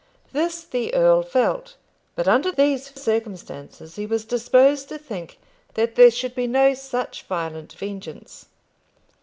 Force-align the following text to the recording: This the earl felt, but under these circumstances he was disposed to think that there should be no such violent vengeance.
This 0.31 0.63
the 0.63 0.95
earl 0.95 1.21
felt, 1.21 1.75
but 2.15 2.27
under 2.27 2.51
these 2.51 2.91
circumstances 2.99 3.97
he 3.97 4.07
was 4.07 4.25
disposed 4.25 4.89
to 4.89 4.97
think 4.97 5.37
that 5.75 5.93
there 5.93 6.09
should 6.09 6.33
be 6.33 6.47
no 6.47 6.73
such 6.73 7.21
violent 7.27 7.73
vengeance. 7.73 8.47